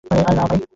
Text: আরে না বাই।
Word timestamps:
আরে 0.03 0.31
না 0.37 0.43
বাই। 0.49 0.61